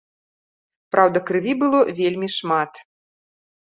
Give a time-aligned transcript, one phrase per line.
[0.95, 2.71] Праўда, крыві было вельмі шмат.